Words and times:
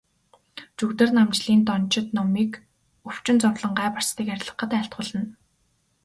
Жүгдэрнамжилын 0.77 1.61
дончид 1.67 2.07
номыг 2.17 2.51
өвчин 3.09 3.37
зовлон, 3.43 3.71
гай 3.79 3.89
барцдыг 3.93 4.27
арилгахад 4.33 4.71
айлтгуулна. 4.77 5.21